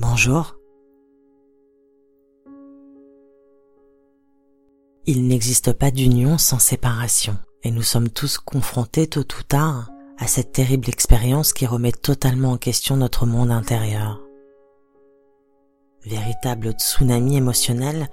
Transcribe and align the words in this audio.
Bonjour. 0.00 0.56
Il 5.04 5.28
n'existe 5.28 5.74
pas 5.74 5.90
d'union 5.90 6.38
sans 6.38 6.58
séparation, 6.58 7.36
et 7.64 7.70
nous 7.70 7.82
sommes 7.82 8.08
tous 8.08 8.38
confrontés 8.38 9.08
tôt 9.08 9.20
ou 9.20 9.42
tard 9.46 9.90
à 10.16 10.26
cette 10.26 10.52
terrible 10.52 10.88
expérience 10.88 11.52
qui 11.52 11.66
remet 11.66 11.92
totalement 11.92 12.52
en 12.52 12.56
question 12.56 12.96
notre 12.96 13.26
monde 13.26 13.50
intérieur. 13.50 14.22
Véritable 16.06 16.70
tsunami 16.70 17.36
émotionnel, 17.36 18.08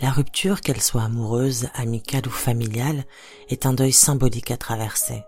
la 0.00 0.10
rupture, 0.10 0.60
qu'elle 0.60 0.82
soit 0.82 1.04
amoureuse, 1.04 1.68
amicale 1.74 2.26
ou 2.26 2.30
familiale, 2.30 3.04
est 3.48 3.64
un 3.64 3.74
deuil 3.74 3.92
symbolique 3.92 4.50
à 4.50 4.56
traverser. 4.56 5.22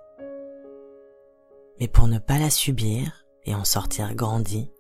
Mais 1.78 1.86
pour 1.86 2.08
ne 2.08 2.18
pas 2.18 2.38
la 2.38 2.50
subir 2.50 3.24
et 3.44 3.54
en 3.54 3.64
sortir 3.64 4.12
grandi, 4.16 4.72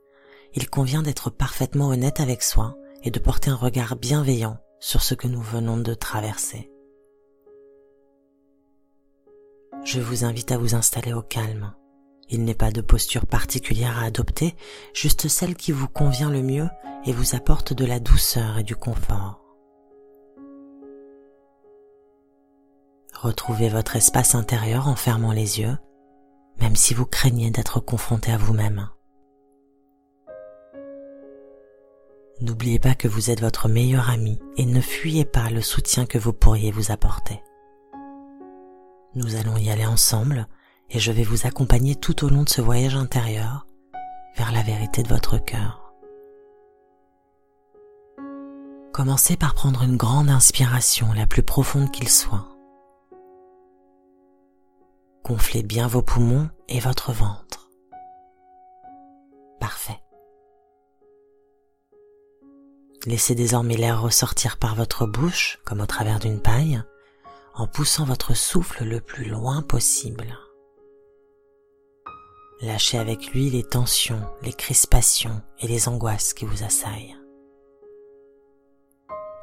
il 0.54 0.68
convient 0.68 1.02
d'être 1.02 1.30
parfaitement 1.30 1.88
honnête 1.88 2.20
avec 2.20 2.42
soi 2.42 2.76
et 3.02 3.10
de 3.10 3.18
porter 3.18 3.50
un 3.50 3.56
regard 3.56 3.96
bienveillant 3.96 4.58
sur 4.80 5.02
ce 5.02 5.14
que 5.14 5.28
nous 5.28 5.40
venons 5.40 5.76
de 5.76 5.94
traverser. 5.94 6.70
Je 9.84 10.00
vous 10.00 10.24
invite 10.24 10.52
à 10.52 10.58
vous 10.58 10.74
installer 10.74 11.12
au 11.12 11.22
calme. 11.22 11.74
Il 12.28 12.44
n'est 12.44 12.54
pas 12.54 12.70
de 12.70 12.80
posture 12.80 13.26
particulière 13.26 13.98
à 13.98 14.04
adopter, 14.04 14.54
juste 14.94 15.28
celle 15.28 15.56
qui 15.56 15.72
vous 15.72 15.88
convient 15.88 16.30
le 16.30 16.42
mieux 16.42 16.68
et 17.04 17.12
vous 17.12 17.34
apporte 17.34 17.72
de 17.72 17.84
la 17.84 17.98
douceur 17.98 18.58
et 18.58 18.62
du 18.62 18.76
confort. 18.76 19.40
Retrouvez 23.14 23.68
votre 23.68 23.96
espace 23.96 24.34
intérieur 24.34 24.88
en 24.88 24.96
fermant 24.96 25.32
les 25.32 25.60
yeux, 25.60 25.76
même 26.60 26.76
si 26.76 26.94
vous 26.94 27.06
craignez 27.06 27.50
d'être 27.50 27.80
confronté 27.80 28.32
à 28.32 28.38
vous-même. 28.38 28.88
N'oubliez 32.40 32.78
pas 32.78 32.94
que 32.94 33.06
vous 33.06 33.30
êtes 33.30 33.40
votre 33.40 33.68
meilleur 33.68 34.08
ami 34.08 34.38
et 34.56 34.64
ne 34.64 34.80
fuyez 34.80 35.26
pas 35.26 35.50
le 35.50 35.60
soutien 35.60 36.06
que 36.06 36.16
vous 36.16 36.32
pourriez 36.32 36.70
vous 36.70 36.90
apporter. 36.90 37.42
Nous 39.14 39.36
allons 39.36 39.58
y 39.58 39.70
aller 39.70 39.84
ensemble 39.84 40.46
et 40.88 40.98
je 40.98 41.12
vais 41.12 41.22
vous 41.22 41.46
accompagner 41.46 41.96
tout 41.96 42.24
au 42.24 42.30
long 42.30 42.44
de 42.44 42.48
ce 42.48 42.62
voyage 42.62 42.96
intérieur 42.96 43.66
vers 44.36 44.52
la 44.52 44.62
vérité 44.62 45.02
de 45.02 45.08
votre 45.08 45.36
cœur. 45.36 45.92
Commencez 48.92 49.36
par 49.36 49.54
prendre 49.54 49.82
une 49.82 49.96
grande 49.96 50.30
inspiration, 50.30 51.12
la 51.12 51.26
plus 51.26 51.42
profonde 51.42 51.90
qu'il 51.90 52.08
soit. 52.08 52.48
Gonflez 55.24 55.62
bien 55.62 55.86
vos 55.86 56.02
poumons 56.02 56.48
et 56.68 56.80
votre 56.80 57.12
ventre. 57.12 57.70
Parfait. 59.60 60.00
Laissez 63.06 63.34
désormais 63.34 63.76
l'air 63.76 64.02
ressortir 64.02 64.58
par 64.58 64.74
votre 64.74 65.06
bouche 65.06 65.58
comme 65.64 65.80
au 65.80 65.86
travers 65.86 66.18
d'une 66.18 66.40
paille 66.40 66.82
en 67.54 67.66
poussant 67.66 68.04
votre 68.04 68.34
souffle 68.34 68.84
le 68.84 69.00
plus 69.00 69.24
loin 69.24 69.62
possible. 69.62 70.38
Lâchez 72.60 72.98
avec 72.98 73.28
lui 73.28 73.48
les 73.48 73.62
tensions, 73.62 74.20
les 74.42 74.52
crispations 74.52 75.40
et 75.60 75.66
les 75.66 75.88
angoisses 75.88 76.34
qui 76.34 76.44
vous 76.44 76.62
assaillent. 76.62 77.16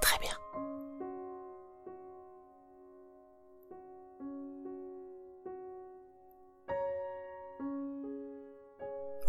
Très 0.01 0.19
bien. 0.19 0.37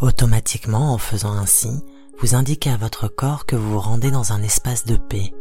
Automatiquement, 0.00 0.92
en 0.92 0.98
faisant 0.98 1.32
ainsi, 1.32 1.82
vous 2.20 2.34
indiquez 2.34 2.70
à 2.70 2.76
votre 2.76 3.06
corps 3.06 3.46
que 3.46 3.54
vous 3.54 3.72
vous 3.72 3.80
rendez 3.80 4.10
dans 4.10 4.32
un 4.32 4.42
espace 4.42 4.84
de 4.84 4.96
paix. 4.96 5.32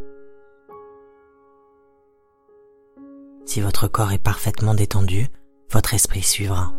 Si 3.45 3.61
votre 3.61 3.88
corps 3.88 4.11
est 4.11 4.19
parfaitement 4.19 4.75
détendu, 4.75 5.27
votre 5.71 5.93
esprit 5.95 6.21
suivra. 6.21 6.73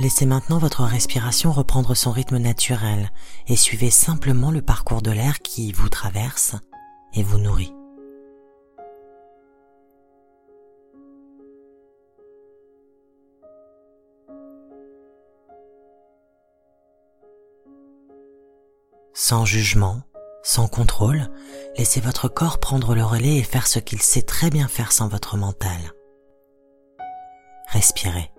Laissez 0.00 0.26
maintenant 0.26 0.58
votre 0.58 0.82
respiration 0.82 1.52
reprendre 1.52 1.94
son 1.94 2.10
rythme 2.10 2.38
naturel 2.38 3.12
et 3.46 3.56
suivez 3.56 3.90
simplement 3.90 4.50
le 4.50 4.62
parcours 4.62 5.02
de 5.02 5.10
l'air 5.10 5.40
qui 5.40 5.72
vous 5.72 5.90
traverse 5.90 6.56
et 7.12 7.22
vous 7.22 7.38
nourrit. 7.38 7.74
Sans 19.22 19.44
jugement, 19.44 20.00
sans 20.42 20.66
contrôle, 20.66 21.28
laissez 21.76 22.00
votre 22.00 22.26
corps 22.26 22.58
prendre 22.58 22.94
le 22.94 23.04
relais 23.04 23.36
et 23.36 23.42
faire 23.42 23.66
ce 23.66 23.78
qu'il 23.78 24.00
sait 24.00 24.22
très 24.22 24.48
bien 24.48 24.66
faire 24.66 24.92
sans 24.92 25.08
votre 25.08 25.36
mental. 25.36 25.76
Respirez. 27.68 28.32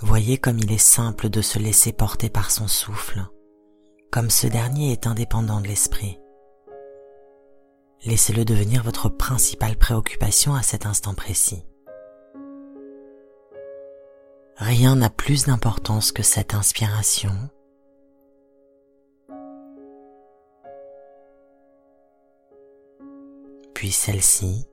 Voyez 0.00 0.38
comme 0.38 0.58
il 0.58 0.72
est 0.72 0.78
simple 0.78 1.28
de 1.28 1.42
se 1.42 1.58
laisser 1.58 1.92
porter 1.92 2.30
par 2.30 2.50
son 2.50 2.66
souffle, 2.66 3.26
comme 4.10 4.30
ce 4.30 4.46
dernier 4.46 4.92
est 4.92 5.06
indépendant 5.06 5.60
de 5.60 5.68
l'esprit. 5.68 6.18
Laissez-le 8.06 8.46
devenir 8.46 8.82
votre 8.82 9.10
principale 9.10 9.76
préoccupation 9.76 10.54
à 10.54 10.62
cet 10.62 10.86
instant 10.86 11.12
précis. 11.12 11.62
Rien 14.56 14.96
n'a 14.96 15.10
plus 15.10 15.46
d'importance 15.46 16.12
que 16.12 16.22
cette 16.22 16.54
inspiration. 16.54 17.32
Puis 23.74 23.90
celle-ci. 23.90 24.66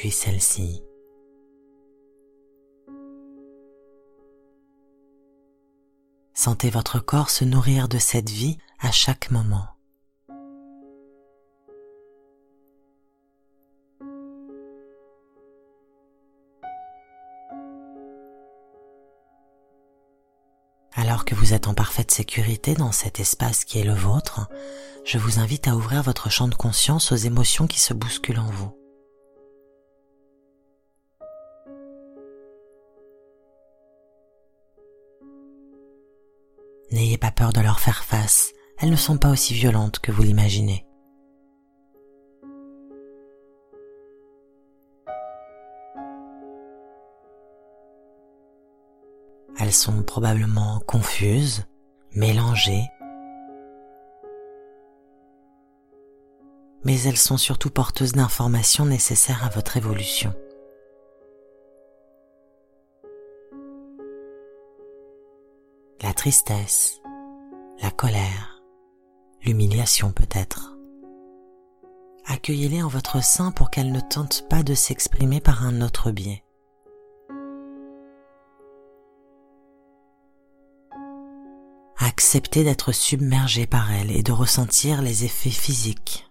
puis 0.00 0.10
celle-ci. 0.10 0.82
Sentez 6.32 6.70
votre 6.70 7.00
corps 7.00 7.28
se 7.28 7.44
nourrir 7.44 7.86
de 7.86 7.98
cette 7.98 8.30
vie 8.30 8.56
à 8.78 8.92
chaque 8.92 9.30
moment. 9.30 9.66
Vous 21.40 21.54
êtes 21.54 21.68
en 21.68 21.74
parfaite 21.74 22.10
sécurité 22.10 22.74
dans 22.74 22.92
cet 22.92 23.18
espace 23.18 23.64
qui 23.64 23.78
est 23.78 23.84
le 23.84 23.94
vôtre, 23.94 24.46
je 25.06 25.16
vous 25.16 25.38
invite 25.38 25.68
à 25.68 25.74
ouvrir 25.74 26.02
votre 26.02 26.28
champ 26.28 26.48
de 26.48 26.54
conscience 26.54 27.12
aux 27.12 27.16
émotions 27.16 27.66
qui 27.66 27.80
se 27.80 27.94
bousculent 27.94 28.40
en 28.40 28.50
vous. 28.50 28.76
N'ayez 36.92 37.16
pas 37.16 37.30
peur 37.30 37.54
de 37.54 37.60
leur 37.62 37.80
faire 37.80 38.04
face, 38.04 38.52
elles 38.78 38.90
ne 38.90 38.96
sont 38.96 39.16
pas 39.16 39.30
aussi 39.30 39.54
violentes 39.54 39.98
que 39.98 40.12
vous 40.12 40.22
l'imaginez. 40.22 40.84
Elles 49.58 49.72
sont 49.72 50.02
probablement 50.02 50.80
confuses, 50.86 51.64
mélangées, 52.12 52.88
mais 56.84 57.00
elles 57.02 57.18
sont 57.18 57.36
surtout 57.36 57.70
porteuses 57.70 58.12
d'informations 58.12 58.86
nécessaires 58.86 59.44
à 59.44 59.50
votre 59.50 59.76
évolution. 59.76 60.32
la 66.02 66.14
tristesse, 66.14 67.00
la 67.82 67.90
colère, 67.90 68.62
l'humiliation 69.42 70.12
peut-être. 70.12 70.76
Accueillez-les 72.26 72.82
en 72.82 72.88
votre 72.88 73.22
sein 73.22 73.52
pour 73.52 73.70
qu'elles 73.70 73.92
ne 73.92 74.00
tentent 74.00 74.46
pas 74.48 74.62
de 74.62 74.74
s'exprimer 74.74 75.40
par 75.40 75.64
un 75.64 75.82
autre 75.82 76.10
biais. 76.10 76.42
accepter 82.20 82.64
d'être 82.64 82.92
submergé 82.92 83.66
par 83.66 83.90
elle 83.90 84.10
et 84.10 84.22
de 84.22 84.30
ressentir 84.30 85.00
les 85.00 85.24
effets 85.24 85.48
physiques. 85.48 86.30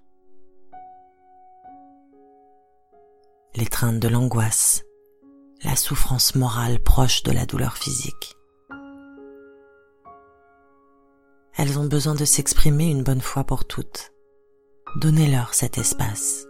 L'étreinte 3.55 3.99
de 3.99 4.07
l'angoisse, 4.07 4.83
la 5.63 5.75
souffrance 5.75 6.35
morale 6.35 6.79
proche 6.79 7.23
de 7.23 7.31
la 7.31 7.47
douleur 7.47 7.75
physique. 7.75 8.35
Elles 11.57 11.79
ont 11.79 11.87
besoin 11.87 12.13
de 12.13 12.23
s'exprimer 12.23 12.91
une 12.91 13.01
bonne 13.01 13.19
fois 13.19 13.43
pour 13.43 13.65
toutes. 13.65 14.11
Donnez-leur 14.97 15.55
cet 15.55 15.79
espace. 15.79 16.45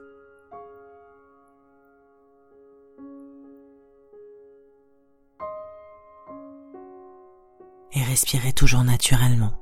Et 8.19 8.21
respirez 8.21 8.51
toujours 8.51 8.83
naturellement. 8.83 9.53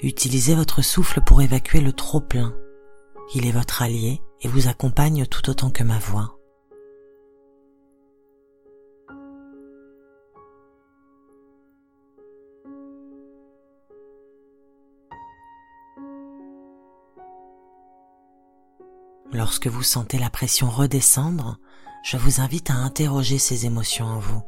Utilisez 0.00 0.54
votre 0.54 0.80
souffle 0.80 1.22
pour 1.22 1.42
évacuer 1.42 1.80
le 1.80 1.92
trop-plein. 1.92 2.54
Il 3.34 3.46
est 3.46 3.52
votre 3.52 3.82
allié 3.82 4.20
et 4.42 4.48
vous 4.48 4.68
accompagne 4.68 5.26
tout 5.26 5.50
autant 5.50 5.70
que 5.70 5.82
ma 5.82 5.98
voix. 5.98 6.38
Lorsque 19.34 19.66
vous 19.66 19.82
sentez 19.82 20.18
la 20.18 20.28
pression 20.28 20.68
redescendre, 20.68 21.58
je 22.04 22.18
vous 22.18 22.42
invite 22.42 22.68
à 22.68 22.74
interroger 22.74 23.38
ces 23.38 23.64
émotions 23.64 24.04
en 24.04 24.18
vous. 24.18 24.42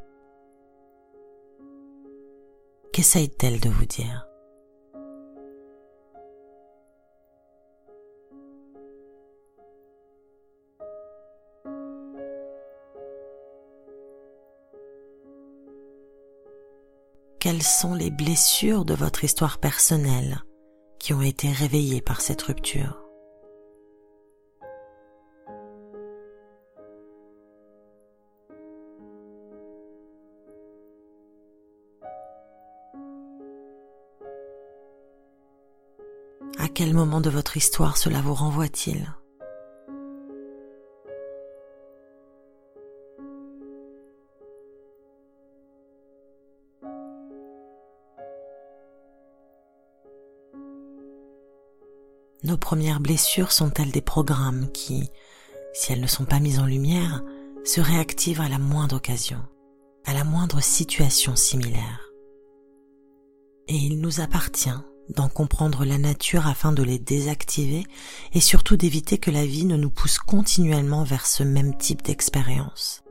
Qu'essaye-t-elle 2.93 3.61
de 3.61 3.71
vous 3.71 3.87
dire? 3.87 4.27
Quelles 17.41 17.63
sont 17.63 17.95
les 17.95 18.11
blessures 18.11 18.85
de 18.85 18.95
votre 18.95 19.25
histoire 19.25 19.59
personnelle 19.59 20.45
qui 20.99 21.15
ont 21.15 21.23
été 21.23 21.51
réveillées 21.51 22.03
par 22.03 22.21
cette 22.21 22.43
rupture? 22.43 23.04
À 36.59 36.69
quel 36.69 36.95
moment 36.95 37.21
de 37.21 37.31
votre 37.31 37.57
histoire 37.57 37.97
cela 37.97 38.21
vous 38.21 38.35
renvoie-t-il 38.35 39.07
Nos 52.45 52.59
premières 52.59 53.01
blessures 53.01 53.53
sont-elles 53.53 53.91
des 53.91 54.03
programmes 54.03 54.71
qui, 54.73 55.09
si 55.73 55.93
elles 55.93 56.01
ne 56.01 56.07
sont 56.07 56.27
pas 56.27 56.41
mises 56.41 56.59
en 56.59 56.67
lumière, 56.67 57.25
se 57.65 57.81
réactivent 57.81 58.43
à 58.43 58.51
la 58.51 58.59
moindre 58.59 58.97
occasion, 58.97 59.41
à 60.05 60.13
la 60.13 60.25
moindre 60.25 60.61
situation 60.61 61.37
similaire? 61.37 62.11
Et 63.67 63.77
il 63.77 63.99
nous 63.99 64.21
appartient 64.21 64.69
d'en 65.09 65.29
comprendre 65.29 65.85
la 65.85 65.99
nature 65.99 66.47
afin 66.47 66.73
de 66.73 66.83
les 66.83 66.99
désactiver 66.99 67.85
et 68.33 68.41
surtout 68.41 68.77
d'éviter 68.77 69.19
que 69.19 69.31
la 69.31 69.45
vie 69.45 69.65
ne 69.65 69.77
nous 69.77 69.91
pousse 69.91 70.19
continuellement 70.19 71.05
vers 71.05 71.27
ce 71.27 71.43
même 71.43 71.77
type 71.77 72.03
d'expérience. 72.03 73.05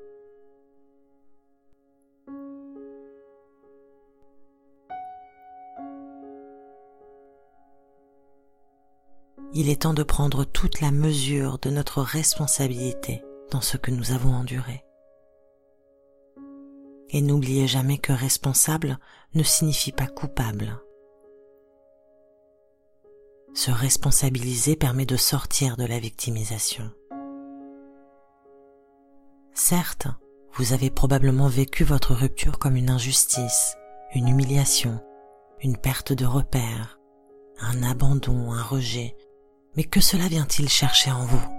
Il 9.56 9.70
est 9.70 9.84
temps 9.84 9.94
de 9.94 10.02
prendre 10.02 10.46
toute 10.46 10.82
la 10.82 10.90
mesure 10.90 11.60
de 11.60 11.70
notre 11.70 12.02
responsabilité 12.02 13.22
dans 13.52 13.62
ce 13.62 13.78
que 13.78 13.92
nous 13.92 14.12
avons 14.12 14.34
enduré. 14.34 14.84
Et 17.12 17.22
n'oubliez 17.22 17.68
jamais 17.68 18.00
que 18.00 18.12
responsable 18.12 18.98
ne 19.36 19.44
signifie 19.44 19.92
pas 19.92 20.08
coupable. 20.08 20.80
Se 23.56 23.70
responsabiliser 23.70 24.76
permet 24.76 25.06
de 25.06 25.16
sortir 25.16 25.78
de 25.78 25.86
la 25.86 26.00
victimisation. 26.00 26.90
Certes, 29.54 30.08
vous 30.56 30.74
avez 30.74 30.90
probablement 30.90 31.48
vécu 31.50 31.84
votre 31.84 32.16
rupture 32.16 32.58
comme 32.58 32.76
une 32.76 32.90
injustice, 32.90 33.76
une 34.16 34.28
humiliation, 34.28 35.00
une 35.62 35.78
perte 35.78 36.14
de 36.14 36.26
repère, 36.26 37.00
un 37.60 37.84
abandon, 37.84 38.52
un 38.52 38.64
rejet, 38.64 39.16
mais 39.76 39.84
que 39.84 40.02
cela 40.02 40.28
vient-il 40.28 40.68
chercher 40.68 41.12
en 41.12 41.26
vous? 41.26 41.53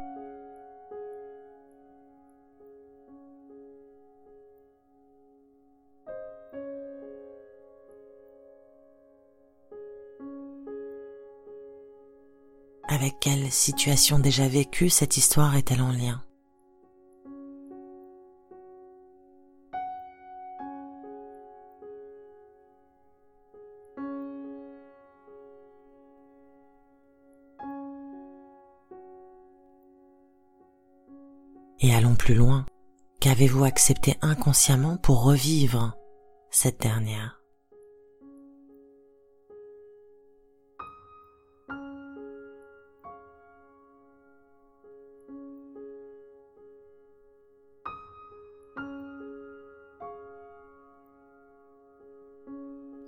Avec 13.04 13.20
quelle 13.20 13.52
situation 13.52 14.18
déjà 14.18 14.48
vécue 14.48 14.88
cette 14.88 15.18
histoire 15.18 15.56
est-elle 15.56 15.82
en 15.82 15.92
lien 15.92 16.22
Et 31.80 31.94
allons 31.94 32.14
plus 32.14 32.34
loin. 32.34 32.64
Qu'avez-vous 33.20 33.64
accepté 33.64 34.16
inconsciemment 34.22 34.96
pour 34.96 35.24
revivre 35.24 35.94
cette 36.50 36.80
dernière? 36.80 37.43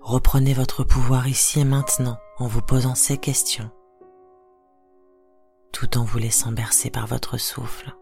Reprenez 0.06 0.54
votre 0.54 0.84
pouvoir 0.84 1.26
ici 1.26 1.58
et 1.58 1.64
maintenant 1.64 2.16
en 2.38 2.46
vous 2.46 2.62
posant 2.62 2.94
ces 2.94 3.18
questions, 3.18 3.72
tout 5.72 5.98
en 5.98 6.04
vous 6.04 6.18
laissant 6.18 6.52
bercer 6.52 6.90
par 6.90 7.08
votre 7.08 7.38
souffle. 7.38 7.92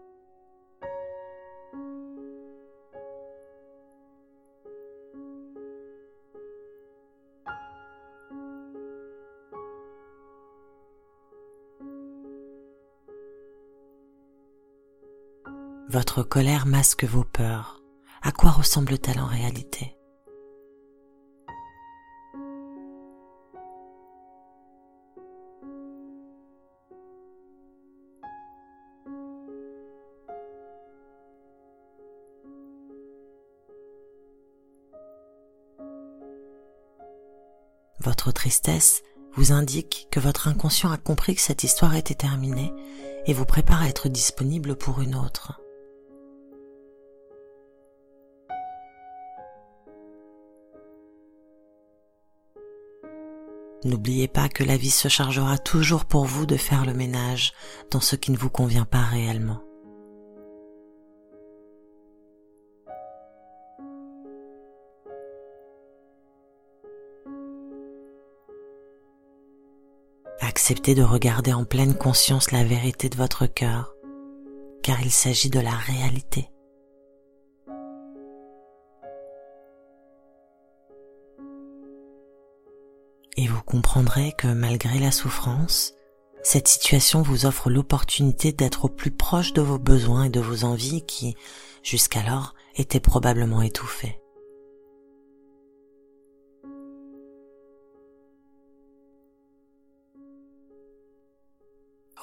Votre 15.89 16.21
colère 16.21 16.67
masque 16.67 17.03
vos 17.03 17.23
peurs. 17.23 17.81
À 18.21 18.31
quoi 18.31 18.51
ressemble-t-elle 18.51 19.19
en 19.19 19.25
réalité? 19.25 19.94
Tristesse 38.45 39.01
vous 39.33 39.53
indique 39.53 40.07
que 40.11 40.19
votre 40.19 40.47
inconscient 40.47 40.91
a 40.91 40.97
compris 40.97 41.33
que 41.33 41.41
cette 41.41 41.63
histoire 41.63 41.95
était 41.95 42.13
terminée 42.13 42.71
et 43.25 43.33
vous 43.33 43.43
prépare 43.43 43.81
à 43.81 43.89
être 43.89 44.07
disponible 44.07 44.75
pour 44.75 45.01
une 45.01 45.15
autre. 45.15 45.59
N'oubliez 53.83 54.27
pas 54.27 54.47
que 54.47 54.63
la 54.63 54.77
vie 54.77 54.91
se 54.91 55.07
chargera 55.07 55.57
toujours 55.57 56.05
pour 56.05 56.25
vous 56.25 56.45
de 56.45 56.55
faire 56.55 56.85
le 56.85 56.93
ménage 56.93 57.51
dans 57.89 57.99
ce 57.99 58.15
qui 58.15 58.29
ne 58.29 58.37
vous 58.37 58.51
convient 58.51 58.85
pas 58.85 59.01
réellement. 59.01 59.64
Acceptez 70.47 70.93
de 70.93 71.01
regarder 71.01 71.53
en 71.53 71.65
pleine 71.65 71.95
conscience 71.95 72.51
la 72.51 72.63
vérité 72.63 73.09
de 73.09 73.17
votre 73.17 73.47
cœur, 73.47 73.95
car 74.83 75.01
il 75.01 75.09
s'agit 75.09 75.49
de 75.49 75.59
la 75.59 75.71
réalité. 75.71 76.51
Et 83.37 83.47
vous 83.47 83.63
comprendrez 83.63 84.33
que 84.37 84.47
malgré 84.47 84.99
la 84.99 85.11
souffrance, 85.11 85.95
cette 86.43 86.67
situation 86.67 87.23
vous 87.23 87.47
offre 87.47 87.71
l'opportunité 87.71 88.51
d'être 88.51 88.85
au 88.85 88.89
plus 88.89 89.11
proche 89.11 89.51
de 89.53 89.61
vos 89.61 89.79
besoins 89.79 90.25
et 90.25 90.29
de 90.29 90.39
vos 90.39 90.63
envies 90.63 91.03
qui, 91.07 91.35
jusqu'alors, 91.81 92.53
étaient 92.75 92.99
probablement 92.99 93.63
étouffés. 93.63 94.21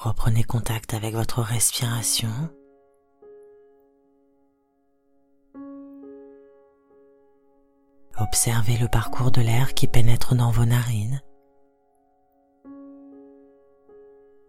Reprenez 0.03 0.43
contact 0.43 0.93
avec 0.93 1.15
votre 1.15 1.41
respiration. 1.41 2.27
Observez 8.19 8.77
le 8.77 8.89
parcours 8.89 9.31
de 9.31 9.39
l'air 9.39 9.73
qui 9.73 9.87
pénètre 9.87 10.35
dans 10.35 10.51
vos 10.51 10.65
narines. 10.65 11.21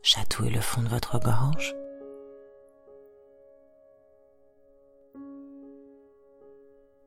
Chatouille 0.03 0.51
le 0.51 0.61
fond 0.61 0.83
de 0.83 0.89
votre 0.89 1.21
gorge. 1.21 1.77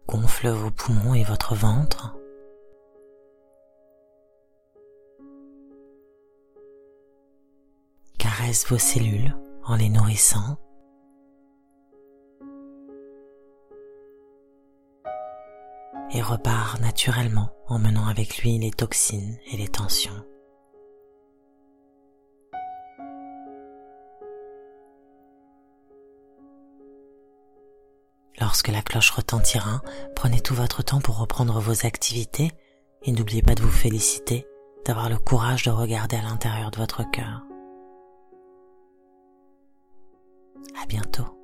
Gonfle 0.08 0.48
vos 0.48 0.72
poumons 0.72 1.16
et 1.16 1.26
votre 1.26 1.54
ventre. 1.54 2.18
Vos 8.66 8.80
cellules 8.80 9.38
en 9.64 9.76
les 9.76 9.90
nourrissant. 9.90 10.58
et 16.12 16.22
repart 16.22 16.80
naturellement 16.80 17.50
en 17.68 17.80
menant 17.80 18.08
avec 18.08 18.38
lui 18.38 18.58
les 18.58 18.72
toxines 18.72 19.38
et 19.52 19.58
les 19.58 19.68
tensions. 19.68 20.26
Lorsque 28.40 28.70
la 28.70 28.82
cloche 28.82 29.12
retentira, 29.12 29.82
prenez 30.16 30.40
tout 30.40 30.56
votre 30.56 30.82
temps 30.82 31.02
pour 31.02 31.18
reprendre 31.18 31.60
vos 31.60 31.86
activités 31.86 32.52
et 33.04 33.12
n'oubliez 33.12 33.42
pas 33.42 33.56
de 33.56 33.62
vous 33.62 33.70
féliciter 33.70 34.48
d'avoir 34.86 35.10
le 35.10 35.18
courage 35.18 35.64
de 35.64 35.72
regarder 35.72 36.16
à 36.16 36.22
l'intérieur 36.22 36.72
de 36.72 36.78
votre 36.78 37.04
cœur. 37.12 37.44
Bientôt. 40.88 41.37